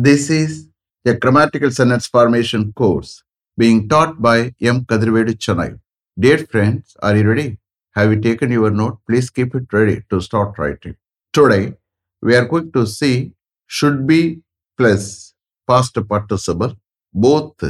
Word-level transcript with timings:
This 0.00 0.30
is 0.30 0.68
a 1.04 1.14
grammatical 1.14 1.72
sentence 1.72 2.06
formation 2.06 2.72
course 2.72 3.24
being 3.56 3.88
taught 3.88 4.22
by 4.22 4.54
M. 4.60 4.84
Kadirvedu 4.84 5.34
Chennai. 5.44 5.80
Dear 6.16 6.38
friends, 6.46 6.96
are 7.02 7.16
you 7.16 7.28
ready? 7.28 7.58
Have 7.96 8.12
you 8.12 8.20
taken 8.20 8.52
your 8.52 8.70
note? 8.70 9.00
Please 9.08 9.28
keep 9.28 9.56
it 9.56 9.64
ready 9.72 10.04
to 10.08 10.20
start 10.20 10.56
writing. 10.56 10.94
Today, 11.32 11.74
we 12.22 12.36
are 12.36 12.44
going 12.44 12.70
to 12.70 12.86
see 12.86 13.32
should 13.66 14.06
be 14.06 14.42
plus 14.76 15.34
past 15.66 15.98
participle, 16.08 16.76
both 17.12 17.60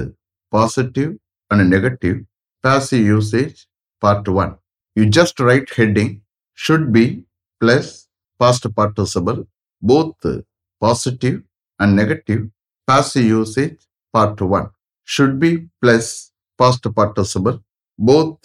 positive 0.52 1.16
and 1.50 1.70
negative, 1.70 2.26
passive 2.62 3.06
usage, 3.06 3.66
part 4.02 4.28
1. 4.28 4.54
You 4.96 5.06
just 5.06 5.40
write 5.40 5.70
heading 5.70 6.20
should 6.52 6.92
be 6.92 7.24
plus 7.58 8.06
past 8.38 8.66
participle, 8.76 9.48
both 9.80 10.16
positive 10.78 11.42
and 11.78 11.96
negative, 11.96 12.48
passive 12.86 13.24
usage, 13.24 13.78
part 14.12 14.40
1. 14.40 14.70
Should 15.04 15.38
be 15.38 15.68
plus 15.80 16.32
past 16.58 16.86
participle, 16.94 17.62
both 17.98 18.38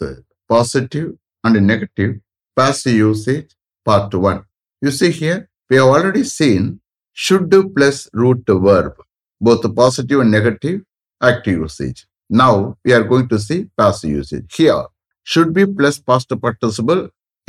positive 0.48 1.18
and 1.44 1.68
negative, 1.68 2.20
passive 2.56 2.94
usage, 2.94 3.56
part 3.86 4.14
1. 4.14 4.44
You 4.82 4.92
see 4.92 5.12
here, 5.12 5.50
we 5.70 5.78
have 5.78 5.88
already 5.88 6.24
seen 6.24 6.80
should 7.14 7.50
plus 7.76 8.10
root 8.14 8.44
verb, 8.48 8.94
both 9.42 9.64
positive 9.76 10.20
and 10.22 10.32
negative, 10.32 10.82
active 11.22 11.60
usage. 11.60 12.06
Now 12.30 12.78
we 12.84 12.94
are 12.94 13.04
going 13.04 13.28
to 13.30 13.40
see 13.40 13.70
passive 13.78 14.10
usage. 14.10 14.56
Here, 14.56 14.86
should 15.24 15.54
be 15.54 15.66
plus 15.66 16.00
past 16.00 16.30
participle 16.46 17.02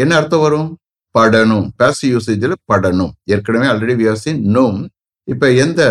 என்ன 0.02 0.12
அர்த்தம் 0.21 0.43
வரும் 0.45 0.71
படணும் 1.16 1.66
passive 1.80 2.12
usageல 2.19 2.55
படணும் 2.71 3.12
ஏற்கனவே 3.35 3.66
already 3.73 3.95
we 4.01 4.07
have 4.10 4.21
seen 4.24 4.38
நோம் 4.57 4.79
இப்போ 5.28 5.48
எந்த 5.64 5.83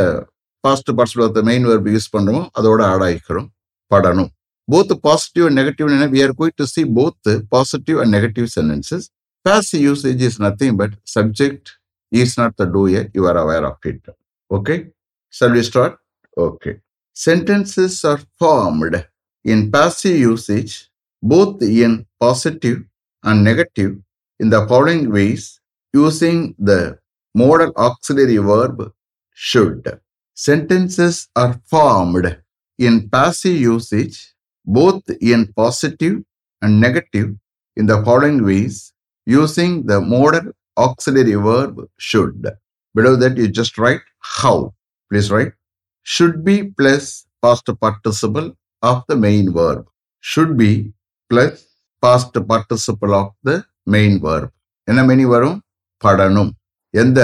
past 0.63 0.89
பார்ட்ஸில் 0.97 1.23
of 1.25 1.35
the 1.37 1.41
main 1.41 1.65
verb 1.69 1.87
use 1.93 2.09
பண்ணுறோமோ 2.15 2.43
அதோட 2.57 2.81
ஆட் 2.91 3.03
ஆகிக்கிறோம் 3.07 3.47
படணும் 3.91 4.31
both 4.67 4.93
positive 5.07 5.45
and 5.47 5.57
negative 5.61 5.87
we 6.13 6.21
are 6.25 6.35
going 6.39 6.57
to 6.61 6.67
see 6.73 6.81
both 6.99 7.29
positive 7.55 7.97
and 8.03 8.13
negative 8.17 8.47
sentences 8.55 9.05
passive 9.45 9.81
usage 9.81 10.21
is 10.29 10.37
nothing 10.45 10.77
but 10.81 10.95
subject 11.15 11.71
is 12.11 12.35
not 12.41 12.55
the 12.61 12.67
doer 12.77 13.07
you 13.17 13.23
are 13.31 13.39
aware 13.43 13.67
of 13.71 13.87
it 13.91 14.07
okay 14.51 14.77
service 15.33 15.69
start 15.71 15.97
okay 16.37 16.73
sentences 17.17 17.99
are 18.11 18.23
formed 18.37 19.01
in 19.45 19.65
passive 19.71 20.17
usage 20.27 20.73
both 21.23 21.63
in 21.81 21.99
positive 22.17 22.79
and 23.23 23.41
negative 23.49 23.91
in 24.39 24.53
the 24.55 24.59
following 24.69 25.07
ways 25.19 25.47
using 25.93 26.43
the 26.65 26.73
modal 27.35 27.71
auxiliary 27.83 28.39
verb 28.47 28.79
should. 29.33 29.99
Sentences 30.33 31.27
are 31.35 31.59
formed 31.65 32.37
in 32.77 33.09
passive 33.09 33.55
usage 33.55 34.33
both 34.65 35.03
in 35.21 35.51
positive 35.53 36.23
and 36.61 36.79
negative 36.79 37.35
in 37.75 37.85
the 37.85 38.03
following 38.03 38.43
ways 38.43 38.93
using 39.25 39.85
the 39.85 39.99
modal 39.99 40.51
auxiliary 40.77 41.35
verb 41.35 41.87
should. 41.97 42.47
Below 42.95 43.15
that, 43.17 43.37
you 43.37 43.47
just 43.47 43.77
write 43.77 44.01
how. 44.19 44.73
Please 45.09 45.29
write 45.31 45.53
should 46.03 46.43
be 46.43 46.63
plus 46.77 47.25
past 47.41 47.69
participle 47.79 48.55
of 48.81 49.03
the 49.07 49.15
main 49.15 49.53
verb. 49.53 49.85
Should 50.19 50.57
be 50.57 50.93
plus 51.29 51.65
past 52.01 52.33
participle 52.47 53.13
of 53.13 53.31
the 53.43 53.65
main 53.85 54.19
verb. 54.27 54.49
என்ன 54.91 55.01
many 55.09 55.25
வரும் 55.33 55.59
படணும் 56.03 56.49
எந்த 57.01 57.19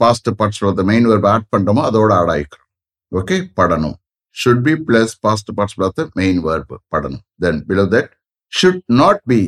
past 0.00 0.28
பார்ட்ஸோட 0.38 0.70
அந்த 0.70 0.84
main 0.90 1.06
வேர்பை 1.10 1.30
add 1.34 1.48
பண்ணுறோமோ 1.52 1.82
அதோட 1.88 2.12
add 2.18 2.32
ஆகிக்கிறோம் 2.34 2.66
okay 3.12 3.36
படணும் 3.58 3.96
should 4.36 4.64
be 4.64 4.74
plus 4.88 5.14
past 5.24 5.50
parts 5.56 5.78
of 5.80 5.96
the 5.98 6.04
main 6.20 6.40
verb 6.46 6.76
படணும் 6.92 7.24
then 7.40 7.60
below 7.68 7.84
that 7.94 8.10
should 8.52 8.82
not 9.00 9.22
be 9.26 9.40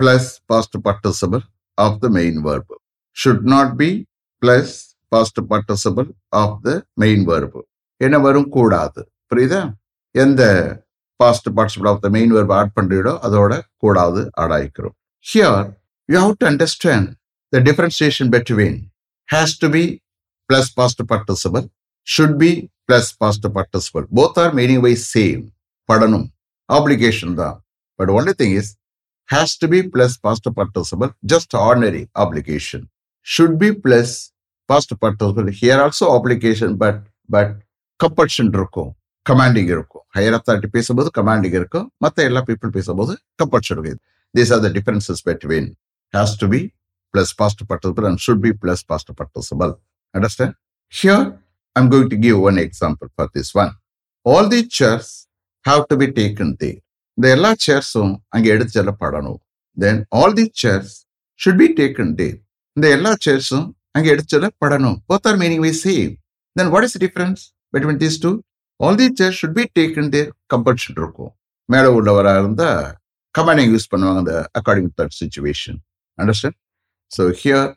plus 0.00 0.30
past 0.46 0.78
participle 0.86 1.42
of 1.78 1.98
the 2.02 2.08
main 2.18 2.40
verb 2.46 2.76
should 3.16 3.44
not 3.52 3.74
be 3.76 3.90
plus 4.42 4.74
past 5.12 5.40
participle 5.50 6.08
of 6.34 6.56
the 6.64 6.70
main 7.02 7.24
verb 7.30 7.60
என்ன 8.00 8.18
வரும் 8.18 8.48
கூடாது 8.50 9.00
புரியுதா 9.32 9.62
எந்த 10.14 10.42
past 11.20 11.48
participle 11.50 11.90
of 11.90 12.02
the 12.04 12.08
main 12.16 12.32
verb 12.36 12.54
add 12.54 12.74
பண்ணுறீடோ 12.78 13.12
அதோட 13.26 13.52
கூடாது 13.82 14.22
add 14.42 14.54
ஆகிக்கிறோம் 14.56 14.94
here 15.26 15.60
you 16.08 16.18
have 16.18 16.34
to 16.36 16.46
understand 16.46 17.08
the 17.52 17.60
differentiation 17.60 18.30
between 18.34 18.78
has 19.32 19.54
to 19.62 19.68
be 19.74 19.82
plus 20.50 20.70
past 20.78 21.02
participle 21.10 21.64
should 22.08 22.36
be 22.38 22.50
plus 22.86 23.10
past 23.18 23.46
participle 23.54 24.04
both 24.18 24.38
are 24.42 24.52
meaning 24.54 24.82
wise 24.86 25.04
same 25.12 25.42
படணும் 25.88 26.26
application 26.68 27.34
தான் 27.34 27.56
but 27.98 28.12
only 28.16 28.34
thing 28.40 28.54
is 28.60 28.70
has 29.28 29.54
to 29.62 29.68
be 29.68 29.80
plus 29.94 30.16
past 30.26 30.48
participle 30.58 31.10
just 31.32 31.54
ordinary 31.62 32.02
application 32.24 32.84
should 33.26 33.56
be 33.60 33.70
plus 33.84 34.14
past 34.68 34.94
participle 35.02 35.48
here 35.60 35.82
also 35.84 36.06
application 36.16 36.74
but 36.82 37.00
but 37.30 37.54
compulsion 38.00 38.52
இருக்கும் 38.54 38.90
commanding 39.26 39.70
இருக்கும் 39.74 40.04
higher 40.14 40.36
authority 40.38 40.70
பேசும்போது 40.76 41.10
commanding 41.18 41.56
இருக்கும் 41.58 41.86
மற்ற 41.98 42.24
எல்லா 42.30 42.40
people 42.48 42.72
பேசும்போது 42.78 43.12
compulsion 43.38 43.76
இருக்கும் 43.76 44.02
these 44.34 44.52
are 44.54 44.62
the 44.64 44.70
differences 44.76 45.22
between 45.28 45.68
has 46.14 46.34
to 46.40 46.46
be 46.54 46.60
plus 47.14 47.32
past 47.40 47.62
participle 47.70 48.06
and 48.10 48.20
should 48.26 48.42
be 48.46 48.52
plus 48.62 48.84
past 48.86 49.12
participle 49.18 49.72
understand 50.14 50.54
here 50.92 51.24
I'm 51.76 51.90
going 51.92 52.10
to 52.14 52.18
give 52.26 52.38
one 52.48 52.58
example 52.66 53.10
for 53.16 53.30
this 53.36 53.52
one 53.62 53.72
all 54.26 54.50
the 54.54 54.62
chairs 54.80 55.10
have 55.64 55.82
to 55.90 55.96
be 55.96 56.08
taken 56.20 56.54
there 56.62 56.70
இந்த 57.18 57.26
எல்லா 57.36 57.52
சேர்ஸும் 57.66 58.12
அங்கே 58.28 58.50
எடுத்து 58.54 58.72
செல்லப்படணும் 58.78 59.40
then 59.76 60.00
all 60.20 60.34
the 60.40 60.46
chairs 60.62 60.92
should 61.40 61.60
be 61.62 61.68
taken 61.80 62.12
there 62.14 62.28
இந்த 62.76 62.86
எல்லா 62.88 63.12
சேர்ஸும் 63.26 63.66
அங்கே 63.96 64.10
எடுத்து 64.14 64.32
செல்லப்படணும் 64.36 64.96
both 65.10 65.26
are 65.30 65.38
meaning 65.42 65.62
wise 65.66 65.72
same 65.84 66.12
then 66.56 66.70
what 66.74 66.86
is 66.88 66.98
difference 66.98 67.42
between 67.74 68.00
these 68.02 68.18
two 68.24 68.30
all 68.80 68.96
the 68.96 69.08
chairs 69.20 69.38
should 69.42 69.56
be 69.60 69.64
taken 69.78 70.10
there 70.10 70.30
compulsion 70.54 70.96
இருக்கும். 70.96 71.32
மேலே 71.68 71.88
உள்ளவராக 71.88 72.40
இருந்தால் 72.40 72.86
கமாண்டிங் 73.34 73.70
யூஸ் 73.74 73.90
பண்ணுவாங்க 73.92 74.18
அந்த 74.18 74.34
according 74.58 74.88
to 74.88 74.94
that 75.02 75.14
situation 75.20 75.78
understand 76.18 76.56
so 77.12 77.22
here 77.42 77.68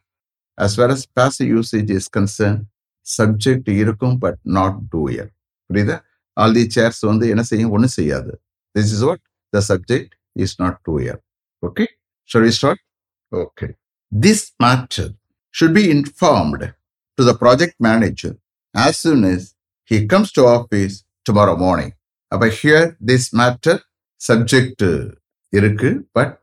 as 0.58 0.76
well 0.80 0.94
as 0.96 1.08
passive 1.20 1.50
usage 1.56 1.90
is 1.98 2.10
concern 2.18 2.60
subject 3.08 3.70
இருக்கும் 3.84 4.18
but 4.24 4.40
not 4.58 4.78
doer 4.94 5.30
புரியுதா? 5.70 5.98
All 6.38 6.56
the 6.60 6.66
chairs 6.76 7.02
வந்து 7.12 7.26
என்ன 7.34 7.44
செய்யும்? 7.52 7.72
ஒன்றும் 7.76 7.96
செய்யாது. 8.00 8.32
This 8.76 8.92
is 8.96 9.04
what 9.10 9.24
the 9.54 9.62
subject 9.72 10.14
is 10.36 10.56
not 10.64 10.80
doer 10.88 11.20
okay 11.64 11.86
shall 12.30 12.46
we 12.48 12.54
start 12.60 12.82
okay 13.32 13.68
this 14.12 14.46
matter 14.66 15.12
should 15.56 15.76
be 15.80 15.86
informed 15.98 16.68
to 17.18 17.26
the 17.30 17.34
project 17.44 17.80
manager 17.90 18.36
as 18.76 19.02
soon 19.06 19.26
is 19.36 19.48
he 19.92 19.98
comes 20.12 20.30
to 20.32 20.42
office 20.58 20.94
tomorrow 21.26 21.56
morning. 21.56 21.92
அப்ப 22.32 22.46
here 22.60 22.86
this 23.10 23.24
matter 23.40 23.76
subject 24.22 24.82
இருக்கு 25.54 25.90
but 26.12 26.34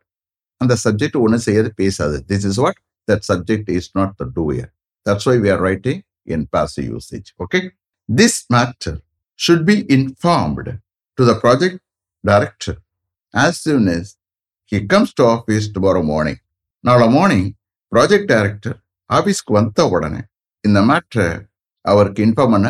அந்த 0.63 0.75
subject 0.85 1.19
ஒன்றும் 1.25 1.45
செய்யாது 1.47 1.71
பேசாது. 1.83 2.17
This 2.31 2.47
is 2.51 2.61
what 2.65 2.79
that 3.09 3.25
subject 3.31 3.71
is 3.79 3.91
not 3.99 4.15
the 4.21 4.27
doer 4.39 4.71
that's 5.07 5.29
why 5.31 5.37
we 5.45 5.51
are 5.55 5.63
writing 5.69 6.01
in 6.35 6.47
passive 6.57 6.87
usage 6.95 7.29
okay 7.45 7.61
this 8.09 8.41
matter 8.57 8.99
should 9.41 9.67
be 9.71 9.77
informed 9.99 10.75
to 11.19 11.25
the 11.31 11.35
project 11.45 11.81
director 12.25 12.79
as 13.35 13.61
soon 13.67 13.89
is 13.99 14.13
he 14.73 14.81
comes 14.95 15.15
to 15.21 15.27
office 15.35 15.67
tomorrow 15.77 16.03
morning 16.13 16.41
நாளை 16.85 17.09
morning 17.17 17.49
project 17.93 18.31
director 18.35 18.77
ஆஃபீஸ்க்கு 19.11 19.53
வந்த 19.59 19.89
உடனே 19.95 20.21
இந்த 20.65 20.81
மேட்ரை 20.91 21.29
அவருக்கு 21.85 22.21
inform 22.27 22.55
பண்ண 22.55 22.69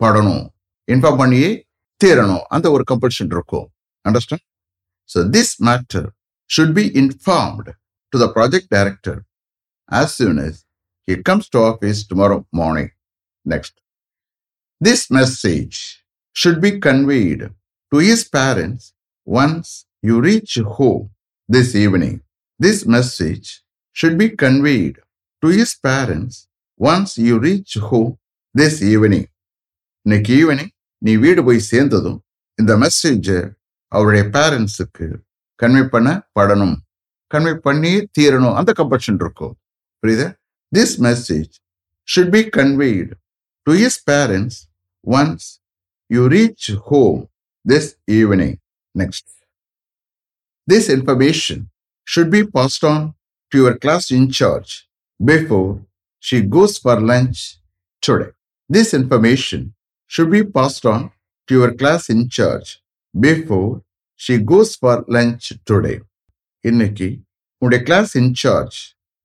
படணும். 0.00 0.44
Inform 0.88 1.20
பண்ணியே 1.22 1.50
தீரணும். 2.00 2.44
அந்த 2.54 2.66
ஒரு 2.74 2.84
கம்பல்ஷன் 2.90 3.30
இருக்கும். 3.34 3.66
Understand 4.04 4.44
so 5.10 5.20
this 5.34 5.54
matter 5.68 6.06
should 6.54 6.72
be 6.80 6.86
informed 7.04 7.68
to 8.12 8.18
the 8.22 8.30
project 8.36 8.66
director 8.76 9.16
as 10.00 10.08
soon 10.18 10.36
as 10.38 10.54
he 11.08 11.14
comes 11.28 11.46
to 11.52 11.58
office 11.70 12.00
tomorrow 12.06 12.40
morning. 12.52 12.90
Next. 13.44 13.74
This 14.80 15.02
message 15.10 15.76
should 16.32 16.60
be 16.60 16.72
conveyed 16.88 17.42
to 17.92 17.98
his 17.98 18.22
parents 18.38 18.92
once 19.26 19.86
you 20.02 20.20
reach 20.20 20.54
home 20.78 21.10
this 21.48 21.74
evening. 21.74 22.16
This 22.58 22.78
message 22.86 23.48
should 23.92 24.16
be 24.22 24.30
conveyed 24.44 24.96
to 25.42 25.48
his 25.48 25.74
parents 25.88 26.34
once 26.78 27.18
you 27.18 27.34
reach 27.48 27.74
home 27.90 28.14
this 28.54 28.76
evening. 28.92 29.26
இன்னைக்கு 30.06 30.32
evening 30.40 30.72
நீ 31.06 31.12
வீடு 31.24 31.42
போய் 31.46 31.68
சேர்ந்ததும் 31.70 32.18
இந்த 32.60 32.72
மெசேஜை 32.82 33.38
அவருடைய 33.96 34.24
பேரண்ட்ஸுக்கு 34.36 35.06
convey 35.62 35.88
பண்ண 35.88 36.28
படணும் 36.38 36.76
கன்வே 37.34 37.54
பண்ணி 37.54 37.92
தீரணும் 38.18 38.56
அந்த 38.60 38.72
கம்பல்ஷன் 38.80 39.18
இருக்கும் 39.24 39.54
புரியுதா 40.02 40.28
this 40.78 40.96
message 41.08 41.52
should 42.14 42.32
be 42.36 42.42
conveyed 42.58 43.12
to 43.62 43.74
his 43.82 44.00
parents 44.10 44.58
once 45.04 45.60
you 46.08 46.28
reach 46.28 46.70
home 46.86 47.28
this 47.64 47.96
evening. 48.06 48.60
Next. 48.94 49.26
This 50.66 50.88
information 50.88 51.70
should 52.04 52.30
be 52.30 52.46
passed 52.46 52.84
on 52.84 53.14
to 53.50 53.58
your 53.58 53.78
class 53.78 54.10
in 54.10 54.30
charge 54.30 54.88
before 55.24 55.82
she 56.18 56.40
goes 56.40 56.78
for 56.78 57.00
lunch 57.00 57.58
today. 58.00 58.30
This 58.68 58.94
information 58.94 59.74
should 60.06 60.30
be 60.30 60.42
passed 60.42 60.86
on 60.86 61.10
to 61.48 61.54
your 61.54 61.74
class 61.74 62.08
in 62.08 62.28
she 64.20 64.34
goes 64.50 64.74
for 64.80 65.00
lunch 65.08 65.46
today 65.70 65.94
இன்னைக்கு 66.64 67.08
உங்களுடைய 67.62 67.80
class 67.88 68.12
incharge 68.18 68.76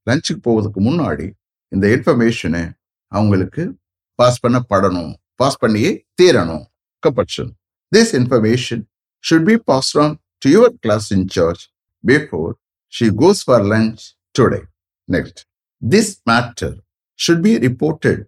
லஞ்சுக்கு 0.08 0.42
போவதுக்கு 0.48 0.80
முன்னாடி 0.90 1.28
இந்த 1.72 1.86
இன்ஃபர்மேஷனை 1.88 2.64
அவங்களுக்கு 3.12 3.64
pass 4.20 4.40
பண்ணப்படணும். 4.46 5.12
Pass 5.36 5.58
பண்ணியே 5.58 5.92
தீரணும். 6.22 6.64
Compulsion 7.04 7.52
this 7.92 8.12
information 8.20 8.82
should 9.24 9.46
be 9.46 9.56
pass 9.70 9.92
on 9.98 10.16
to 10.38 10.50
your 10.56 10.74
class 10.80 11.08
incharge 11.14 11.62
before 12.04 12.52
she 12.94 13.08
goes 13.22 13.42
for 13.46 13.66
lunch 13.74 14.02
today 14.36 14.60
next 15.10 15.40
this 15.82 16.12
matter 16.32 16.76
should 17.20 17.44
be 17.48 17.54
reported 17.68 18.22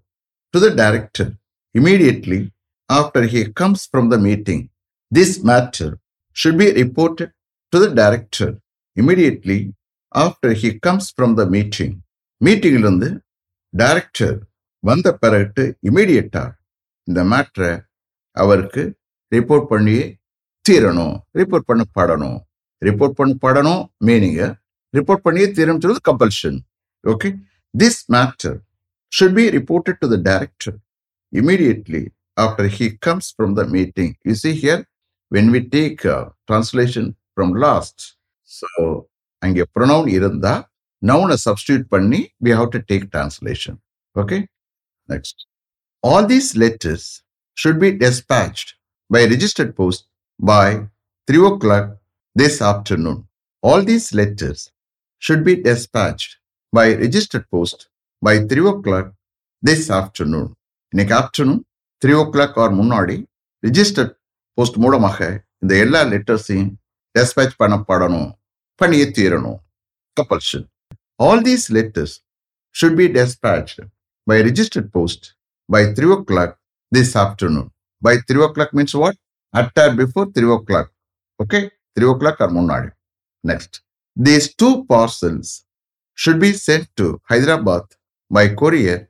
to 0.54 0.60
the 0.66 0.70
director 0.74 1.32
immediately 1.76 2.42
after 2.90 3.28
he 3.34 3.42
comes 3.62 3.86
from 3.92 4.10
the 4.14 4.18
meeting 4.30 4.64
this 5.12 5.36
matter 5.52 5.94
should 6.38 6.58
be 6.58 6.68
reported 6.74 7.30
to 7.74 7.80
the 7.80 7.90
director 8.02 8.50
immediately 8.98 9.60
after 10.14 10.54
he 10.54 10.80
comes 10.80 11.06
from 11.18 11.36
the 11.36 11.46
meeting. 11.56 11.92
மீட்டிங்கிலிருந்து 12.42 13.10
director 13.74 14.38
வந்த 14.84 15.08
பிறகு 15.24 15.64
இமீடியட்டாக 15.90 16.50
இந்த 17.08 17.20
மேட்ரை 17.32 17.72
அவருக்கு 18.38 18.84
report 19.32 19.68
பண்ணியே 19.72 20.06
தீரணும். 20.66 21.16
Report 21.40 21.68
பண்ண 21.70 21.84
படணும். 21.98 22.40
ரிப்போர்ட் 22.82 23.16
பண்ண 23.20 23.34
படணும் 23.46 23.84
மீனிங்க 24.08 24.42
ரிப்போர்ட் 24.94 25.26
பண்ணியே 25.28 25.48
தீரணும் 25.58 25.84
சொல்றது 25.84 26.04
compulsion 26.10 26.58
okay 27.04 27.30
this 27.74 28.02
matter 28.16 28.58
should 29.12 29.36
be 29.40 29.46
reported 29.58 30.00
to 30.04 30.10
the 30.14 30.18
director 30.30 30.76
immediately 31.34 32.04
after 32.38 32.70
he 32.78 32.88
comes 33.08 33.30
from 33.36 33.54
the 33.60 33.64
meeting 33.76 34.14
you 34.30 34.36
see 34.44 34.52
here 34.64 34.82
when 35.32 35.52
we 35.54 35.60
take 35.78 36.00
uh, 36.06 36.26
translation 36.50 37.06
from 37.36 37.50
last, 37.66 37.98
so 38.58 38.70
அங்கே 39.42 39.64
pronoun 39.76 40.08
இருந்தா 40.18 40.54
noun 41.02 41.30
substitute 41.46 41.86
பண்ணி 41.94 42.20
we 42.46 42.52
have 42.58 42.70
to 42.76 42.82
take 42.92 43.06
translation. 43.16 43.74
Okay, 44.16 44.42
next. 45.10 45.36
All 46.04 46.24
these 46.34 46.50
letters 46.64 47.04
should 47.58 47.78
be 47.80 47.92
dispatched 48.06 48.70
by 49.10 49.22
registered 49.34 49.72
post 49.80 50.02
by 50.40 50.68
3 51.28 51.48
o'clock 51.50 51.88
this 52.36 52.56
afternoon. 52.62 53.18
All 53.64 53.82
these 53.84 54.08
letters 54.20 54.60
should 55.22 55.44
be 55.50 55.56
dispatched 55.70 56.32
by 56.74 56.86
registered 56.96 57.46
post 57.50 57.80
by 58.22 58.36
3 58.46 58.70
o'clock 58.74 59.08
this 59.64 59.84
afternoon. 60.00 60.48
இன்னைக்கு 60.94 61.14
afternoon 61.22 61.62
three 62.02 62.14
O 62.22 62.24
clock 62.34 62.58
or 62.64 62.74
முன்னாடி 62.80 63.18
registered 63.64 64.14
post 64.62 64.78
மூலமாக 64.84 65.28
இந்த 65.64 65.74
எல்லா 65.84 66.00
லெட்டர்ஸையும் 66.12 66.72
dispatch 67.16 67.54
பண்ணப்படணும் 67.62 68.28
பண்ணியே 68.82 69.06
தீரணும். 69.18 69.60
Compulsion 70.18 70.66
all 71.26 71.42
these 71.48 71.66
letters 71.78 72.14
should 72.76 72.98
be 73.00 73.06
dispatch 73.18 73.74
by 74.28 74.38
registered 74.48 74.90
post 74.96 75.26
by 75.70 75.82
three 75.98 76.08
o'clock 76.30 76.54
this 76.96 77.14
afternoon 77.24 77.68
by 78.02 78.14
three 78.28 78.40
o'clock 78.56 78.74
means 78.80 78.96
what 79.04 79.20
at 79.54 79.80
or 79.84 79.94
before 80.02 80.28
three 80.36 80.48
o'clock 80.70 80.92
okay 81.40 81.62
three 81.98 82.08
o'clock 82.24 82.42
or 82.46 82.54
முன்னாடி. 82.60 82.90
Next 83.44 83.78
these 84.18 84.50
two 84.64 84.72
parcels 84.94 85.54
should 86.18 86.42
be 86.46 86.52
sent 86.68 86.90
to 87.02 87.08
Hyderabad 87.34 87.92
by 88.32 88.46
courier 88.64 89.06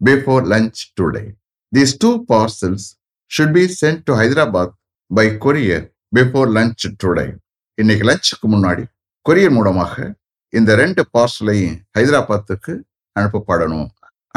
before 0.00 0.44
lunch 0.54 0.82
today 1.00 1.24
these 1.72 1.96
two 2.04 2.12
parcels 2.32 2.86
should 3.30 3.52
be 3.54 3.62
sent 3.80 3.98
to 4.06 4.12
Hyderabad 4.18 4.68
by 5.10 5.26
courier 5.44 5.86
before 6.16 6.50
lunch 6.56 6.84
today 7.02 7.26
இன்னைக்கு 7.78 8.04
லஞ்சுக்கு 8.10 8.46
முன்னாடி 8.54 8.84
courier 9.26 9.50
மூலமாக 9.50 9.94
இந்த 10.52 10.70
ரெண்டு 10.74 11.02
பார்சலையும் 11.14 11.76
ஹைதராபாத்துக்கு 11.98 12.72
அனுப்பப்படணும். 13.16 13.88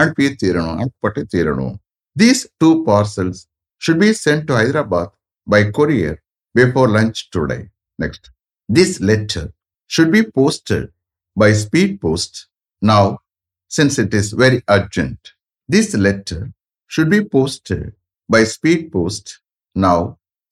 அனுப்பியே 0.01 0.31
தீரணும் 0.41 0.77
அனுப்பப்பட்டு 0.77 1.21
தீரணும். 1.33 1.75
These 2.15 2.43
two 2.57 2.69
parcels 2.87 3.41
should 3.81 4.01
be 4.03 4.09
sent 4.25 4.45
to 4.49 4.53
Hyderabad 4.53 5.13
by 5.47 5.61
courier 5.79 6.17
before 6.55 6.91
lunch 6.97 7.21
today 7.35 7.59
next 7.99 8.27
this 8.69 8.97
letter 9.11 9.49
should 9.91 10.13
be 10.15 10.21
posted 10.37 10.87
by 11.37 11.49
speed 11.63 11.95
post 12.05 12.37
now 12.81 13.09
since 13.71 13.97
it 13.99 14.15
is 14.21 14.31
very 14.35 14.59
urgent 14.77 15.25
this 15.69 15.93
letter 16.07 16.45
should 16.91 17.11
be 17.13 17.19
posted 17.35 17.83
by 18.29 18.41
speed 18.53 18.85
post 18.91 19.29
now 19.75 20.03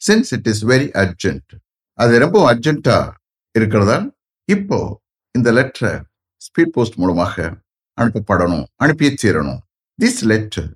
since 0.07 0.33
it 0.33 0.47
is 0.47 0.65
very 0.65 0.89
urgent 0.93 1.51
அது 1.93 2.19
ரொம்ப 2.19 2.53
அர்ஜென்ட்டா 2.53 3.13
இருக்கிறதா 3.55 4.13
இப்போ 4.45 5.01
இந்த 5.31 5.51
லெட்டரை 5.51 6.01
speed 6.41 6.73
post 6.73 6.95
மூலமாக 6.95 7.63
அனுப்பப்படணும் 8.01 8.65
அனுப்பி 8.75 9.07
தீரணும். 9.23 9.61
This 10.01 10.23
letter 10.23 10.69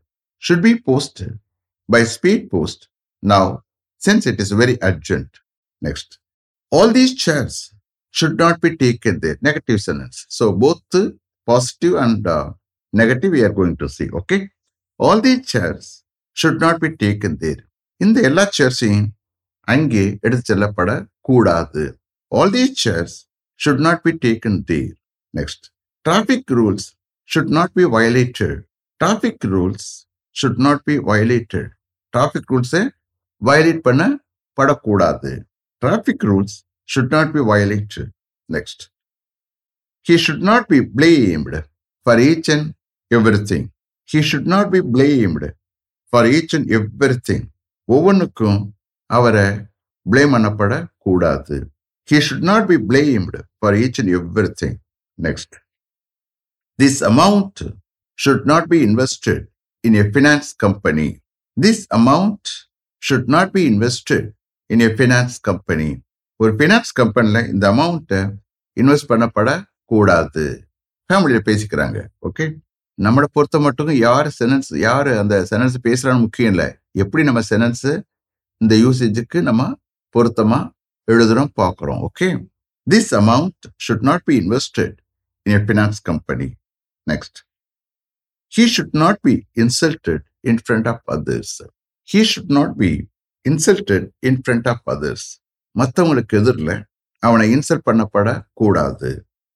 should 0.44 0.62
be 0.62 0.76
post 0.76 1.22
by 1.86 2.06
speed 2.06 2.48
post 2.48 2.84
now 3.24 3.58
since 4.06 4.28
it 4.28 4.40
is 4.40 4.54
very 4.54 4.78
urgent 4.82 5.36
next 5.86 6.14
all 6.72 6.94
these 6.94 7.16
chairs 7.26 7.58
should 8.14 8.40
not 8.42 8.60
be 8.60 8.70
taken 8.70 9.20
there 9.20 9.38
negative 9.42 9.78
sentence 9.78 10.40
so 10.40 10.58
both 10.60 11.16
positive 11.44 11.96
and 11.96 12.28
negative 12.98 13.32
we 13.32 13.44
are 13.44 13.54
to 13.54 13.76
to 13.76 13.90
see 13.90 14.10
okay? 14.10 14.50
All 15.00 15.22
these 15.22 15.42
chairs 15.46 16.04
should 16.38 16.60
not 16.60 16.78
be 16.80 16.90
taken 17.06 17.38
இந்த 17.98 18.22
எல்லா 18.22 18.50
சேர்ஸையும் 18.58 19.19
அங்கே 19.74 20.20
எடுத்து 20.24 20.46
செல்லப்பட 20.46 20.92
கூடாது 21.22 21.84
all 22.38 22.50
these 22.56 22.74
chairs 22.84 23.14
should 23.60 23.80
not 23.80 24.00
be 24.04 24.14
taken 24.28 24.54
there 24.70 24.94
next 25.34 25.62
traffic 26.06 26.44
rules 26.50 26.84
should 27.24 27.50
not 27.50 27.70
be 27.74 27.86
violated 27.98 28.56
traffic 29.02 29.38
rules 29.44 29.86
should 30.32 30.58
not 30.60 30.80
be 30.86 30.98
violated 31.10 31.68
traffic 32.14 32.46
rules 32.50 32.74
violate 33.42 33.82
பண்ண 33.84 34.04
படக்கூடாது 34.58 35.34
traffic 35.82 36.22
rules 36.24 36.54
should 36.86 37.12
not 37.12 37.28
be 37.36 37.42
violated 37.52 38.08
next 38.50 38.80
he 40.06 40.18
should 40.18 40.42
not 40.42 40.64
be 40.68 40.80
blamed 40.80 41.56
for 42.06 42.18
each 42.20 42.50
and 42.50 42.74
everything. 43.12 43.72
He 44.06 44.22
should 44.22 44.48
not 44.48 44.72
be 44.72 44.82
blamed 44.82 45.54
for 46.14 46.26
each 46.26 46.54
and 46.54 46.66
everything. 46.72 47.44
ஒவ்வொன்றுக்கும் 47.90 48.60
அவரை 49.10 49.48
blame 50.06 50.34
பண்ணப்பட 50.36 50.74
கூடாது 50.98 51.58
he 52.10 52.20
should 52.28 52.46
not 52.52 52.68
be 52.68 52.78
blamed 52.90 53.40
for 53.60 53.76
each 53.76 54.00
and 54.02 54.12
every 54.20 54.50
thing 54.62 54.78
next 55.18 55.56
this 56.80 57.00
amount 57.04 57.62
should 58.20 58.46
not 58.46 58.68
be 58.68 58.80
invested 58.86 59.44
in 59.84 59.94
a 59.94 60.06
finance 60.14 60.50
company 60.58 61.08
this 61.58 61.84
amount 61.90 62.50
should 63.04 63.30
not 63.30 63.52
be 63.52 63.64
invested 63.70 64.28
in 64.70 64.80
a 64.80 64.92
finance 64.98 65.36
company 65.42 65.90
ஒரு 66.40 66.52
finance 66.56 66.92
கம்பெனியில் 66.94 67.48
இந்த 67.48 67.66
அமௌண்ட்டை 67.72 68.22
invest 68.78 69.10
பண்ணப்பட 69.10 69.50
கூடாது 69.86 70.46
ஃபேமிலியில் 71.10 71.46
பேசிக்கிறாங்க 71.46 72.00
okay 72.28 72.46
நம்மளை 72.98 73.28
பொறுத்த 73.32 73.58
மட்டும் 73.60 73.92
யார் 74.00 74.28
செனன்ஸ் 74.40 74.72
யார் 74.78 75.10
அந்த 75.14 75.36
செனன்ஸ் 75.52 75.78
பேசுறான்னு 75.84 76.20
முக்கியம் 76.20 76.52
இல்லை. 76.52 76.68
எப்படி 76.94 77.24
நம்ம 77.24 77.42
சென்டென்ஸு 77.50 77.92
இந்த 78.62 78.74
யூசேஜுக்கு 78.86 79.40
நம்ம 79.42 79.64
பொருத்தமா 80.16 80.60
எழுதுறோம் 81.08 81.52
பார்க்குறோம். 81.62 82.02
Okay 82.08 82.28
this 82.88 83.12
amount 83.22 83.66
should 83.86 84.06
not 84.10 84.24
be 84.30 84.36
invested 84.44 84.98
in 85.46 85.56
a 85.60 85.62
finance 85.68 86.00
company 86.10 86.50
next 87.08 87.40
he 88.54 88.66
should 88.76 88.98
not 89.04 89.20
be 89.28 89.34
insulted 89.64 90.26
in 90.52 90.60
front 90.64 90.88
of 90.94 91.04
others 91.16 91.56
he 92.10 92.22
should 92.32 92.54
not 92.60 92.76
be 92.84 92.92
insulted 93.46 94.08
in 94.30 94.40
front 94.44 94.70
of 94.74 94.84
others 94.94 95.28
மற்றவங்களுக்கு 95.76 96.38
எதிரில் 96.42 96.76
அவனை 97.24 97.46
insult 97.56 97.88
பண்ணப்பட 97.90 98.30
கூடாது 98.54 99.10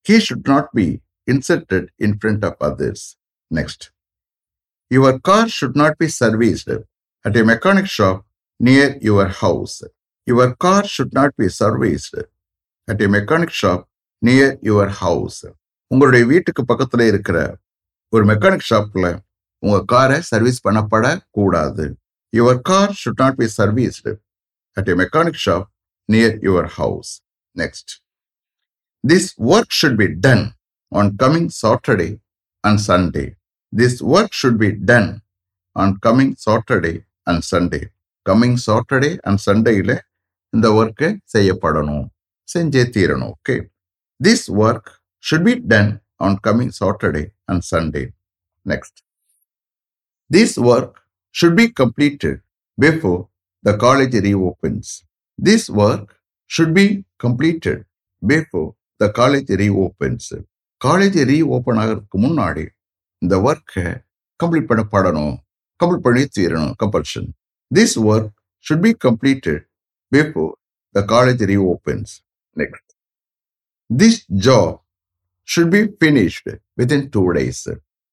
he 0.05 0.17
should 0.27 0.49
not 0.53 0.69
be 0.79 0.87
insulted 1.27 1.87
in 2.05 2.15
front 2.19 2.45
of 2.49 2.61
others 2.69 3.05
next 3.51 3.85
your 4.91 5.17
car 5.29 5.49
should 5.57 5.79
not 5.83 5.97
be 6.01 6.07
serviced 6.21 6.75
at 7.25 7.37
a 7.41 7.43
mechanic 7.53 7.91
shop 7.97 8.21
near 8.63 8.97
your 9.01 9.27
house. 9.27 9.83
Your 10.27 10.55
car 10.55 10.83
should 10.85 11.13
not 11.13 11.31
be 11.35 11.49
serviced 11.51 12.15
at 12.87 13.01
a 13.01 13.07
mechanic 13.09 13.51
shop 13.51 13.81
near 14.21 14.47
your 14.61 14.87
house. 15.03 15.39
உங்களுடைய 15.91 16.23
வீட்டுக்கு 16.25 16.61
பக்கத்தில் 16.69 17.03
இருக்கிற 17.09 17.37
ஒரு 18.13 18.23
mechanic 18.29 18.65
ஷாப்பில் 18.69 19.09
உங்கள் 19.63 19.85
காரை 19.93 20.17
service 20.29 20.59
பண்ணப்படக்கூடாது 20.67 21.85
your 22.33 22.61
car 22.69 22.93
should 23.01 23.21
not 23.23 23.37
be 23.41 23.47
serviced 23.57 24.11
at 24.77 24.89
a 24.93 24.95
mechanic 25.01 25.39
shop 25.45 25.67
near 26.09 26.35
your 26.47 26.69
house 26.79 27.11
next 27.55 27.93
this 29.03 29.29
work 29.53 29.75
should 29.79 29.99
be 30.01 30.07
done 30.25 30.45
on 30.91 31.11
coming 31.23 31.49
Saturday 31.61 32.09
and 32.63 32.81
Sunday 32.89 33.25
this 33.73 33.99
work 34.15 34.37
should 34.41 34.59
be 34.63 34.71
done 34.91 35.11
on 35.75 35.95
coming 36.07 36.35
Saturday 36.47 36.93
and 37.31 37.43
Sunday 37.51 37.81
coming 38.29 38.57
Saturday 38.65 39.11
and 39.27 39.41
சண்டேயில் 39.45 39.95
இந்த 40.53 40.67
ஒர்க்கை 40.79 41.09
செய்யப்படணும். 41.33 42.05
செஞ்சே 42.53 42.83
தீரணும் 42.95 43.31
okay 43.33 43.55
this 44.19 44.47
work 44.65 44.89
should 45.23 45.45
be 45.47 45.53
done 45.71 45.91
on 46.25 46.37
coming 46.47 46.73
Saturday 46.79 47.23
and 47.45 47.63
Sunday 47.71 48.03
next 48.65 48.99
this 50.33 50.57
work 50.71 50.97
should 51.35 51.57
be 51.59 51.65
completed 51.81 52.39
before 52.77 53.21
the 53.65 53.71
college 53.85 54.17
reopens 54.27 54.91
this 55.39 55.67
work 55.85 56.11
should 56.51 56.75
be 56.79 56.85
completed 57.23 57.81
before 58.21 58.69
the 58.97 59.11
college 59.19 59.51
reopens 59.61 60.33
college 60.85 61.17
reopen 61.31 61.79
ஆகிறதுக்கு 61.83 62.17
முன்னாடி 62.25 62.65
இந்த 63.21 63.35
ஒர்க்கை 63.49 63.85
complete 64.39 64.69
பண்ணப்படணும். 64.69 65.35
Complete 65.79 66.05
பண்ணி 66.07 66.23
தீரணும் 66.37 66.73
compulsion 66.83 67.29
this 67.79 67.95
work 68.13 68.31
should 68.65 68.83
be 68.87 68.93
completed 69.05 69.61
before 70.11 70.53
the 70.95 71.03
college 71.13 71.43
reopens 71.53 72.13
next 72.61 72.89
this 73.89 74.21
job 74.47 74.77
should 75.45 75.69
be 75.69 75.87
finished 75.87 76.47
within 76.77 77.09
two 77.09 77.33
days. 77.33 77.67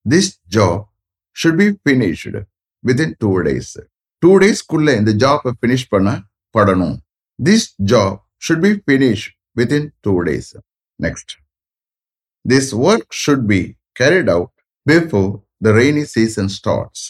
This 0.05 0.37
job 0.47 0.87
should 1.33 1.57
be 1.57 1.73
finished 1.87 2.27
within 2.83 3.15
two 3.19 3.43
days. 3.43 3.77
Two 4.21 4.39
days 4.39 4.59
குள்ள 4.71 4.87
இந்த 5.01 5.11
job 5.23 5.45
finish 5.63 5.85
பண்ண 5.93 6.09
படணும். 6.55 6.97
This 7.39 7.63
job 7.91 8.11
should 8.45 8.61
be 8.61 8.73
finished 8.89 9.29
within 9.59 9.83
two 10.05 10.19
days. 10.23 10.47
Next. 10.99 11.29
This 12.45 12.67
work 12.87 13.07
should 13.21 13.43
be 13.53 13.61
carried 13.99 14.29
out 14.35 14.51
before 14.85 15.31
the 15.65 15.73
rainy 15.79 16.05
season 16.15 16.47
starts. 16.49 17.01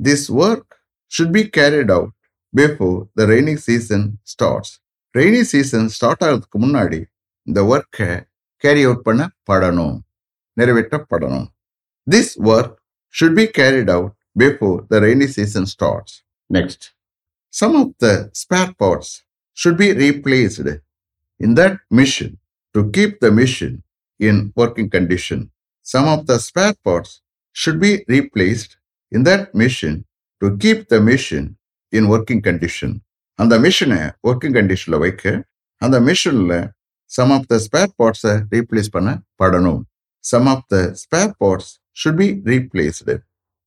This 0.00 0.22
work 0.42 0.66
should 1.12 1.32
be 1.32 1.44
carried 1.48 1.90
out 1.90 2.10
before 2.54 3.08
the 3.16 3.26
rainy 3.26 3.56
season 3.58 4.02
starts. 4.24 4.70
Rainy 5.14 5.42
season 5.44 5.84
start 5.96 6.20
ஆகிறதுக்கு 6.24 6.58
முன்னாடி 6.64 7.00
இந்த 7.46 7.60
ஒர்க்கை 7.72 8.08
carry 8.64 8.82
out 8.88 9.04
பண்ண 9.06 9.22
படணும் 9.50 9.96
நிறைவேற்றப்படணும் 10.56 11.46
this 12.06 12.32
work 12.50 12.74
should 13.14 13.36
be 13.38 13.46
carried 13.58 13.90
out 13.96 14.14
before 14.36 14.76
the 14.92 15.00
rainy 15.06 15.28
season 15.36 15.68
starts 15.74 16.14
next 16.50 16.86
some 17.54 17.74
of 17.80 17.92
the 18.04 18.08
spare 18.42 18.72
parts 18.82 19.12
should 19.58 19.80
be 19.82 19.88
replaced 20.02 20.74
in 21.40 21.56
that 21.60 21.78
machine 22.00 22.36
to 22.74 22.82
keep 22.98 23.16
the 23.24 23.30
machine 23.40 23.76
in 24.20 24.40
working 24.62 24.92
condition 24.96 25.42
some 25.86 26.08
of 26.14 26.24
the 26.30 26.36
spare 26.48 26.76
parts 26.88 27.14
should 27.56 27.82
be 27.84 27.92
replaced 28.14 28.74
in 29.12 29.26
that 29.30 29.46
machine 29.62 29.98
to 30.42 30.48
keep 30.62 30.82
the 30.92 30.98
machine 31.06 31.48
in 31.92 32.08
working 32.10 32.42
condition 32.46 32.94
அந்த 33.38 33.54
மிஷினை 33.58 34.00
working 34.24 34.56
கண்டிஷனில் 34.56 35.02
வைக்க 35.04 35.24
அந்த 35.82 35.96
மிஷினில் 36.06 36.56
some 37.10 37.32
of 37.36 37.46
the 37.50 37.56
spare 37.64 37.92
பார்ட்ஸை 37.98 38.34
replace 38.54 38.90
பண்ண 38.90 39.10
படணும் 39.40 39.80
some 40.24 40.48
of 40.52 40.64
the 40.72 40.78
spare 41.02 41.32
parts 41.42 41.70
should 41.96 42.20
be 42.20 42.28
replaced 42.50 43.16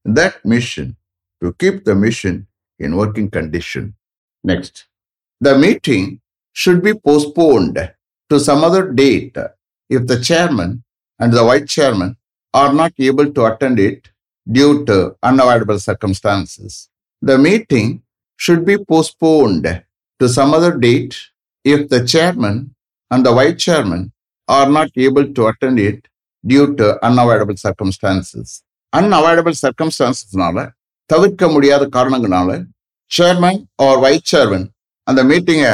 that 0.06 0.38
machine 0.54 0.92
to 1.42 1.50
keep 1.60 1.80
the 1.90 1.96
machine 2.04 2.40
in 2.80 2.96
working 2.96 3.32
condition 3.38 3.90
next 4.44 4.80
the 5.42 5.52
meeting 5.58 6.08
should 6.56 6.84
be 6.88 6.94
postponed 7.08 7.80
to 8.32 8.38
some 8.48 8.64
other 8.64 8.90
date 8.96 9.40
if 9.90 10.08
the 10.12 10.18
chairman 10.30 10.74
and 11.20 11.36
the 11.36 11.44
vice 11.50 11.70
chairman 11.76 12.14
are 12.54 12.74
not 12.74 12.98
able 13.02 13.30
to 13.32 13.44
attend 13.50 13.82
it 13.88 14.06
due 14.48 14.86
to 14.86 15.16
unavoidable 15.24 15.80
circumstances 15.80 16.90
the 17.22 17.38
meeting 17.38 18.02
should 18.40 18.66
be 18.66 18.78
postponed 18.78 19.66
to 20.20 20.30
some 20.30 20.54
other 20.54 20.78
date 20.78 21.16
if 21.66 21.90
the 21.90 22.06
chairman 22.06 22.76
and 23.12 23.26
the 23.26 23.32
vice 23.32 23.58
chairman 23.64 24.12
are 24.48 24.70
not 24.70 24.90
able 24.98 25.34
to 25.34 25.48
attend 25.48 25.80
it 25.80 26.00
due 26.44 26.76
to 26.76 26.86
unavoidable 27.06 27.58
circumstances. 27.58 28.48
Unavoidable 28.94 29.56
circumstancesனால 29.56 30.58
தவிர்க்க 31.10 31.48
முடியாத 31.48 31.84
காரணங்களால 31.88 32.50
chairman 33.12 33.60
or 33.76 34.00
vice 34.00 34.28
chairman 34.32 34.66
அந்த 35.04 35.24
மீட்டிங்கை 35.24 35.72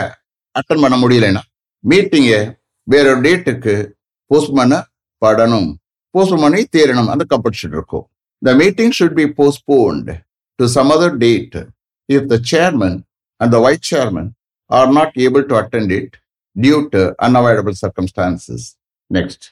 attend 0.56 0.82
பண்ண 0.82 0.96
முடியலைன்னா 0.98 1.42
மீட்டிங்கை 1.84 2.40
வேற 2.84 3.16
டேட்டுக்கு 3.16 3.76
போஸ்ட் 4.26 4.56
பண்ண 4.56 4.88
படணும் 5.26 5.70
போஸ்ட் 6.12 6.42
பண்ணி 6.42 6.62
தீரணும் 6.76 7.08
அந்த 7.08 7.26
கம்பல்ஷன் 7.30 7.74
இருக்கும் 7.78 8.06
The 8.42 8.56
meeting 8.56 8.92
should 8.92 9.16
be 9.16 9.34
postponed 9.34 10.24
to 10.58 10.70
some 10.70 10.92
other 10.92 11.16
date 11.18 11.56
if 12.08 12.28
the 12.28 12.40
chairman 12.40 13.06
and 13.40 13.52
the 13.52 13.60
vice 13.60 13.80
chairman 13.80 14.36
are 14.70 14.92
not 14.92 15.18
able 15.18 15.44
to 15.44 15.56
attend 15.58 15.92
it 15.92 16.18
due 16.58 16.90
to 16.92 17.16
unavoidable 17.20 17.74
circumstances. 17.74 18.78
Next. 19.10 19.52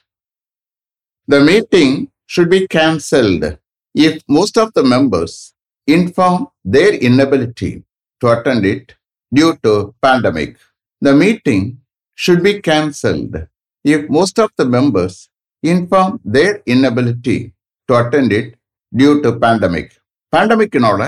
The 1.26 1.40
meeting 1.40 2.10
should 2.26 2.48
be 2.48 2.66
cancelled 2.66 3.58
if 3.94 4.22
most 4.28 4.56
of 4.56 4.72
the 4.74 4.84
members 4.84 5.54
inform 5.86 6.48
their 6.64 6.94
inability 6.94 7.84
to 8.20 8.40
attend 8.40 8.64
it 8.64 8.94
due 9.32 9.56
to 9.64 9.94
pandemic. 10.02 10.56
The 11.00 11.14
meeting 11.14 11.80
should 12.14 12.42
be 12.42 12.60
cancelled 12.60 13.36
if 13.84 14.08
most 14.08 14.38
of 14.38 14.50
the 14.56 14.64
members 14.64 15.28
inform 15.62 16.20
their 16.24 16.62
inability 16.66 17.52
to 17.88 18.06
attend 18.06 18.32
it 18.32 18.57
due 18.92 19.20
to 19.20 19.30
pandemic 19.42 19.92
பேண்டமிக்கினால 20.36 21.00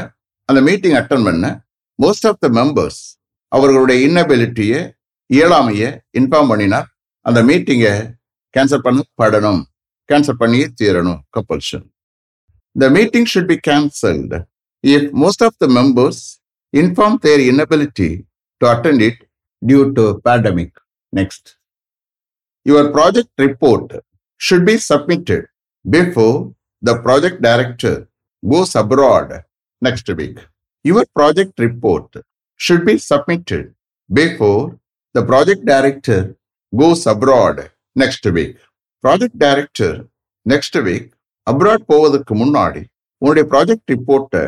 அந்த 0.49 0.61
meeting 0.61 0.93
attend 0.93 1.25
பண்ண 1.25 1.47
most 2.03 2.27
of 2.29 2.39
the 2.39 2.49
members 2.49 3.01
அவர்களுடைய 3.49 3.99
இன்னபிலிட்டியை 4.09 4.81
இயலாமையை 5.31 5.89
inform 6.19 6.49
பண்ணினார். 6.49 6.89
அந்த 7.27 7.43
மீட்டிங்கை 7.43 7.95
cancel 8.55 8.85
பண்ண 8.87 9.03
படணும் 9.23 9.63
கேன்சல் 10.13 10.39
பண்ணி 10.39 10.61
தீரணும் 10.83 11.21
compulsion 11.39 11.87
the 12.77 12.91
meeting 12.91 13.29
should 13.35 13.51
be 13.53 13.59
cancelled 13.69 14.39
if 14.85 15.09
most 15.23 15.45
of 15.45 15.59
the 15.59 15.67
members 15.67 16.23
inform 16.77 17.19
their 17.19 17.41
inability 17.41 18.11
to 18.57 18.67
attend 18.67 19.03
it 19.09 19.21
due 19.67 19.93
to 19.93 20.05
pandemic 20.29 20.77
next 21.13 21.49
your 22.67 22.89
project 22.97 23.35
report 23.39 23.93
should 24.41 24.65
be 24.65 24.77
submitted 24.89 25.47
before 25.85 26.39
the 26.83 26.93
project 27.07 27.43
director 27.49 27.99
goes 28.43 28.75
abroad 28.83 29.33
next 29.83 30.13
week 30.21 30.41
your 30.85 31.09
project 31.19 31.61
report 31.61 32.17
should 32.61 32.87
be 32.91 32.97
submitted 33.11 33.69
before 34.11 34.63
the 35.15 35.23
project 35.25 35.63
director 35.65 36.19
goes 36.73 37.01
abroad 37.07 37.57
next 37.97 38.25
week. 38.37 38.53
Project 39.05 39.39
director 39.45 39.97
next 40.47 40.77
week 40.87 41.07
abroad 41.47 41.85
போவதற்கு 41.93 42.35
முன்னாடி 42.35 42.83
உன்னுடைய 43.23 43.45
project 43.53 43.91
ரிப்போர்ட்டை 43.95 44.43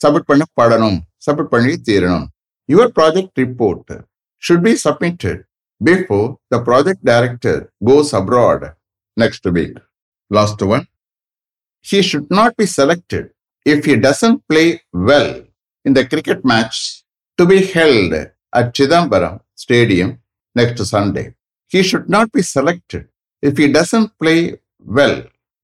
submit 0.00 0.28
பண்ண 0.30 0.44
படணும் 0.60 0.98
submit 1.26 1.50
பண்ணி 1.54 1.72
தீரணும். 1.88 2.26
Your 2.68 2.92
project 2.98 3.40
report 3.42 3.92
should 4.42 4.64
be 4.66 4.72
submitted 4.84 5.40
before 5.80 6.28
the 6.54 6.62
project 6.68 7.04
director 7.10 7.60
goes 7.88 8.12
abroad 8.20 8.66
next 9.16 9.48
week 9.56 9.78
last 10.30 10.64
one 10.74 10.84
he 11.84 12.00
should 12.02 12.30
not 12.40 12.56
be 12.60 12.66
selected 12.78 13.28
if 13.66 13.84
he 13.88 13.96
doesn't 14.06 14.40
play 14.46 14.64
well 15.10 15.34
in 15.84 15.96
the 15.98 16.02
cricket 16.06 16.44
match 16.44 16.80
to 17.38 17.46
be 17.46 17.60
held 17.74 18.16
at 18.52 18.72
Chidambaram 18.80 19.38
Stadium 19.58 20.10
next 20.56 20.78
Sunday. 20.84 21.34
He 21.72 21.82
should 21.82 22.08
not 22.08 22.30
be 22.30 22.42
selected 22.42 23.08
if 23.42 23.56
he 23.56 23.66
doesn't 23.72 24.10
play 24.18 24.40
well 24.86 25.16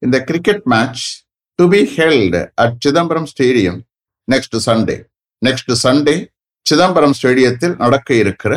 in 0.02 0.10
the 0.10 0.22
cricket 0.24 0.66
match 0.66 1.24
to 1.58 1.68
be 1.68 1.86
held 1.86 2.34
at 2.34 2.72
Chidambaram 2.80 3.26
Stadium 3.28 3.84
next 4.28 4.52
Sunday. 4.60 4.98
Next 5.42 5.70
Sunday, 5.76 6.18
Chidambaram 6.66 7.14
ஸ்டேடியத்தில் 7.18 7.74
நடக்க 7.76 8.10
இருக்கிற 8.14 8.52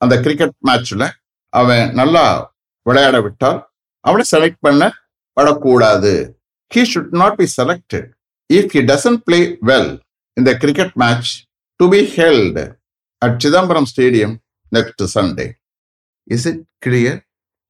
அந்த 0.00 0.14
cricket 0.20 0.54
மேட்ச்ல 0.68 1.04
அவன் 1.52 1.92
நல்லா 1.92 2.24
விளையாட 2.86 3.16
விட்டால் 3.20 3.60
அவனை 4.04 4.24
செலக்ட் 4.30 4.58
பண்ண 4.60 4.82
he 6.72 6.84
should 6.84 7.12
not 7.12 7.36
be 7.38 7.46
selected 7.46 8.14
if 8.48 8.72
he 8.72 8.82
doesn't 8.82 9.24
play 9.26 9.58
well 9.60 9.98
in 10.36 10.44
the 10.44 10.58
cricket 10.58 10.96
match 10.96 11.46
to 11.78 11.88
be 11.90 12.06
held 12.06 12.56
at 12.56 13.38
Chidambaram 13.40 13.86
Stadium 13.86 14.40
next 14.70 15.06
Sunday. 15.08 15.56
Is 16.26 16.46
it 16.46 16.66
clear? 16.80 17.24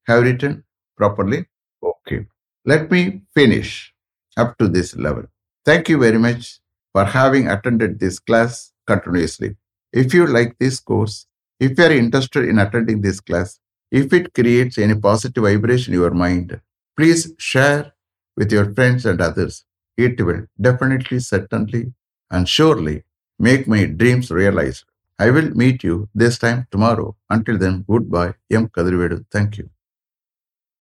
Have 0.07 0.23
written 0.25 0.65
properly? 0.97 1.47
Okay. 1.83 2.27
Let 2.65 2.91
me 2.91 3.23
finish 3.35 3.95
up 4.37 4.59
to 4.59 4.69
this 4.69 4.97
level. 4.97 5.25
Thank 5.65 5.89
you 5.89 5.99
very 5.99 6.19
much 6.19 6.61
for 6.93 7.05
having 7.05 7.49
attended 7.49 7.99
this 8.01 8.19
class 8.19 8.73
continuously. 8.87 9.57
If 9.93 10.13
you 10.15 10.27
like 10.27 10.59
this 10.59 10.81
course, 10.81 11.27
if 11.61 11.79
you 11.79 11.85
are 11.85 11.93
interested 11.93 12.49
in 12.49 12.59
attending 12.59 13.01
this 13.01 13.21
class, 13.21 13.59
if 13.91 14.13
it 14.13 14.35
creates 14.35 14.79
any 14.79 14.95
positive 14.95 15.45
vibration 15.45 15.95
in 15.95 16.01
your 16.01 16.11
mind, 16.11 16.61
please 16.97 17.33
share 17.39 17.93
with 18.37 18.53
your 18.53 18.73
friends 18.75 19.07
and 19.07 19.21
others. 19.21 19.65
It 19.97 20.21
will 20.21 20.47
definitely, 20.61 21.21
certainly, 21.21 21.93
and 22.31 22.49
surely 22.49 23.05
make 23.39 23.69
my 23.69 23.85
dreams 23.87 24.31
realized. 24.31 24.85
I 25.19 25.31
will 25.31 25.51
meet 25.51 25.85
you 25.85 26.09
this 26.15 26.39
time 26.39 26.67
tomorrow. 26.71 27.17
Until 27.31 27.59
then, 27.59 27.85
goodbye. 27.89 28.35
M. 28.51 28.69
Kadrivedu. 28.69 29.25
Thank 29.31 29.59
you. 29.59 29.71